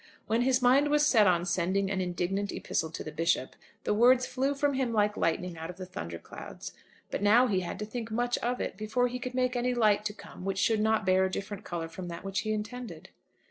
[0.25, 4.25] When his mind was set on sending an indignant epistle to the Bishop, the words
[4.25, 6.73] flew from him like lightning out of the thunder clouds.
[7.11, 10.03] But now he had to think much of it before he could make any light
[10.05, 13.09] to come which should not bear a different colour from that which he intended.